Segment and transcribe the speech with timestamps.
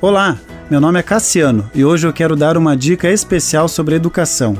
[0.00, 0.38] Olá,
[0.70, 4.56] meu nome é Cassiano e hoje eu quero dar uma dica especial sobre educação.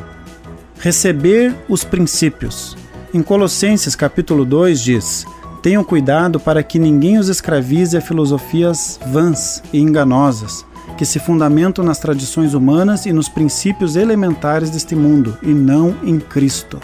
[0.80, 2.76] Receber os princípios.
[3.14, 5.24] Em Colossenses capítulo 2 diz:
[5.62, 10.66] Tenham cuidado para que ninguém os escravize a filosofias vãs e enganosas,
[10.96, 16.18] que se fundamentam nas tradições humanas e nos princípios elementares deste mundo, e não em
[16.18, 16.80] Cristo.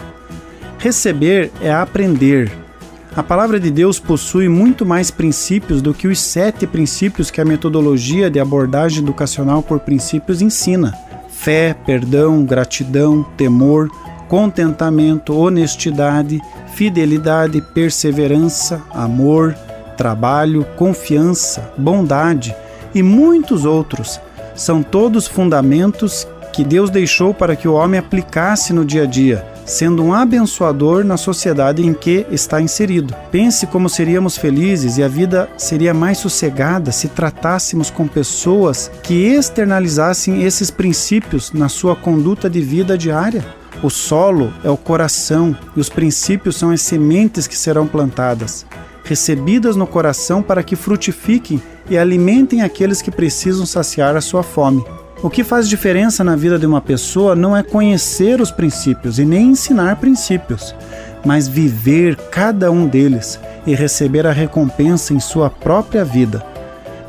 [0.79, 2.49] Receber é aprender,
[3.15, 7.45] a palavra de Deus possui muito mais princípios do que os sete princípios que a
[7.45, 10.93] metodologia de abordagem educacional por princípios ensina:
[11.29, 13.89] fé, perdão, gratidão, temor,
[14.27, 16.41] contentamento, honestidade,
[16.73, 19.55] fidelidade, perseverança, amor,
[19.95, 22.53] trabalho, confiança, bondade
[22.93, 24.19] e muitos outros.
[24.55, 29.54] São todos fundamentos que Deus deixou para que o homem aplicasse no dia a dia
[29.65, 33.15] sendo um abençoador na sociedade em que está inserido.
[33.31, 39.13] Pense como seríamos felizes e a vida seria mais sossegada se tratássemos com pessoas que
[39.13, 43.43] externalizassem esses princípios na sua conduta de vida diária.
[43.83, 48.65] O solo é o coração e os princípios são as sementes que serão plantadas,
[49.03, 54.83] recebidas no coração para que frutifiquem e alimentem aqueles que precisam saciar a sua fome.
[55.25, 59.25] O que faz diferença na vida de uma pessoa não é conhecer os princípios e
[59.25, 60.75] nem ensinar princípios,
[61.25, 66.45] mas viver cada um deles e receber a recompensa em sua própria vida.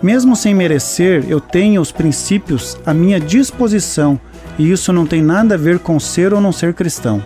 [0.02, 4.18] Mesmo sem merecer, eu tenho os princípios à minha disposição
[4.58, 7.22] e isso não tem nada a ver com ser ou não ser cristão.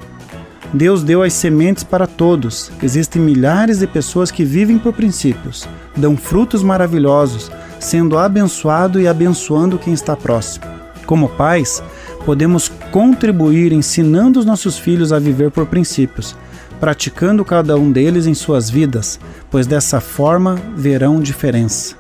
[0.75, 2.73] Deus deu as sementes para todos.
[2.83, 9.79] Existem milhares de pessoas que vivem por princípios, dão frutos maravilhosos, sendo abençoado e abençoando
[9.79, 10.80] quem está próximo.
[11.11, 11.83] Como pais,
[12.25, 16.37] podemos contribuir ensinando os nossos filhos a viver por princípios,
[16.79, 19.19] praticando cada um deles em suas vidas,
[19.51, 21.97] pois dessa forma verão diferença.